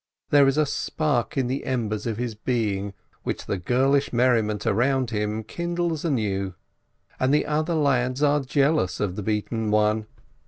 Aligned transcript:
There 0.31 0.47
is 0.47 0.57
a 0.57 0.65
spark 0.65 1.37
in 1.37 1.45
the 1.45 1.63
embers 1.63 2.07
of 2.07 2.17
his 2.17 2.33
being 2.33 2.93
which 3.21 3.45
the 3.45 3.59
girlish 3.59 4.11
merriment 4.11 4.65
around 4.65 5.11
him 5.11 5.43
kindles 5.43 6.03
anew. 6.03 6.55
And 7.19 7.31
the 7.31 7.45
other 7.45 7.75
lads 7.75 8.23
are 8.23 8.39
jealous 8.39 8.99
of 8.99 9.15
the 9.15 9.21
beaten 9.21 9.69
one. 9.69 10.07